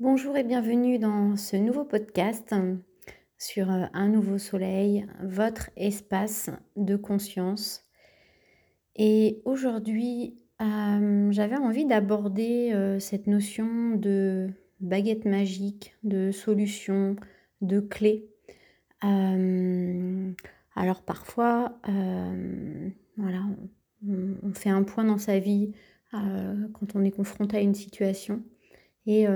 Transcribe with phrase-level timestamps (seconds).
[0.00, 2.54] Bonjour et bienvenue dans ce nouveau podcast
[3.36, 7.84] sur euh, un nouveau soleil, votre espace de conscience.
[8.96, 14.48] Et aujourd'hui, euh, j'avais envie d'aborder euh, cette notion de
[14.80, 17.16] baguette magique, de solution,
[17.60, 18.26] de clé.
[19.02, 21.78] alors parfois,
[23.18, 23.42] voilà,
[24.08, 25.72] on, fait un point dans sa vie
[26.10, 28.42] quand on est confronté à une situation
[29.06, 29.26] et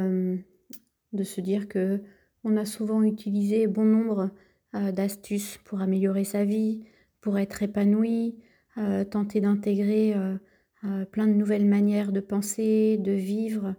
[1.15, 2.01] de se dire que
[2.45, 4.31] on a souvent utilisé bon nombre
[4.75, 6.85] euh, d'astuces pour améliorer sa vie,
[7.21, 8.37] pour être épanoui,
[8.77, 13.75] euh, tenter d'intégrer euh, plein de nouvelles manières de penser, de vivre,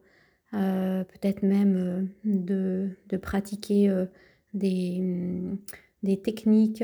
[0.52, 2.90] peut-être même de,
[3.22, 3.94] pratiquer
[4.54, 5.04] des,
[6.02, 6.84] des, techniques,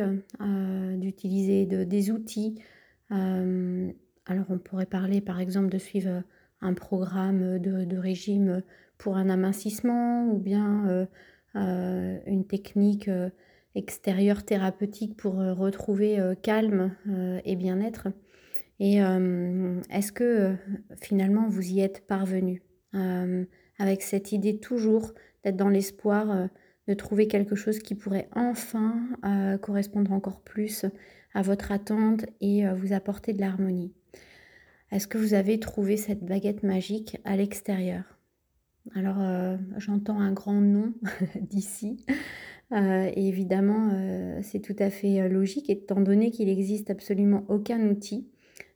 [0.98, 2.62] d'utiliser des outils.
[3.10, 6.22] alors on pourrait parler par exemple de suivre
[6.60, 8.62] un programme de, régime
[9.02, 11.06] pour un amincissement ou bien euh,
[11.56, 13.32] euh, une technique euh,
[13.74, 16.94] extérieure thérapeutique pour retrouver calme
[17.46, 18.10] et bien-être.
[18.82, 20.58] Et est-ce que
[21.02, 22.64] finalement vous y êtes parvenu
[23.80, 25.14] avec cette idée toujours
[25.46, 26.50] d'être dans l'espoir
[26.90, 28.94] de trouver quelque chose qui pourrait enfin
[29.62, 30.86] correspondre encore plus
[31.34, 33.94] à votre attente et vous apporter de l'harmonie?
[34.92, 38.21] Est-ce que vous avez trouvé cette baguette magique à l'extérieur?
[38.96, 40.94] Alors, euh, j'entends un grand nom
[41.42, 42.06] d'ici.
[42.72, 47.80] Euh, et évidemment, euh, c'est tout à fait logique, étant donné qu'il n'existe absolument aucun
[47.90, 48.28] outil,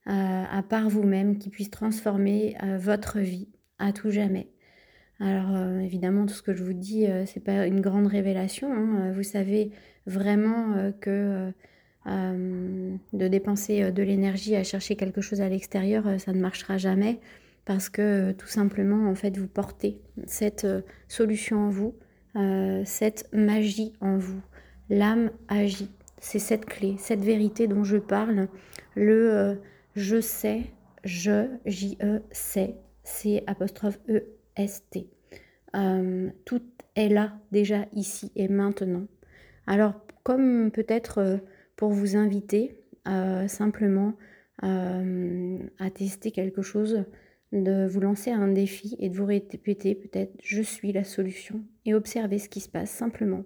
[0.07, 3.47] à part vous-même, qui puisse transformer votre vie
[3.79, 4.51] à tout jamais.
[5.19, 8.71] Alors évidemment, tout ce que je vous dis, c'est pas une grande révélation.
[8.71, 9.11] Hein.
[9.13, 9.71] Vous savez
[10.05, 11.51] vraiment que
[12.05, 17.19] de dépenser de l'énergie à chercher quelque chose à l'extérieur, ça ne marchera jamais
[17.65, 20.67] parce que tout simplement, en fait, vous portez cette
[21.07, 21.95] solution en vous,
[22.85, 24.41] cette magie en vous.
[24.89, 25.89] L'âme agit.
[26.19, 28.47] C'est cette clé, cette vérité dont je parle.
[28.95, 29.57] Le
[29.95, 30.63] je sais,
[31.03, 35.07] je, J-E, sais, c'est apostrophe E-S-T.
[36.45, 36.63] tout
[36.95, 39.07] est là, déjà ici et maintenant.
[39.67, 39.93] Alors,
[40.23, 41.39] comme peut-être
[41.75, 42.77] pour vous inviter
[43.07, 44.13] euh, simplement
[44.63, 47.03] euh, à tester quelque chose,
[47.51, 51.93] de vous lancer un défi et de vous répéter peut-être je suis la solution et
[51.93, 53.43] observer ce qui se passe simplement.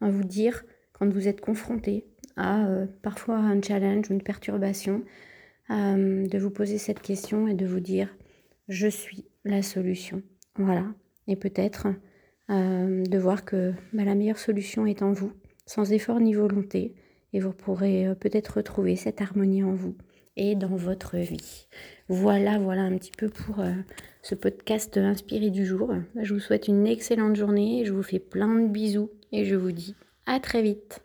[0.00, 2.06] À vous dire quand vous êtes confronté
[2.36, 5.02] à euh, parfois un challenge ou une perturbation,
[5.68, 8.08] de vous poser cette question et de vous dire
[8.68, 10.20] je suis la solution.
[10.56, 10.84] Voilà.
[11.28, 11.86] Et peut-être
[12.48, 15.32] de voir que bah, la meilleure solution est en vous,
[15.66, 16.96] sans effort ni volonté,
[17.32, 19.96] et vous pourrez euh, peut-être retrouver cette harmonie en vous
[20.40, 21.66] et dans votre vie.
[22.08, 23.72] Voilà, voilà un petit peu pour euh,
[24.22, 25.92] ce podcast inspiré du jour.
[26.20, 29.70] Je vous souhaite une excellente journée, je vous fais plein de bisous et je vous
[29.70, 31.02] dis à très vite.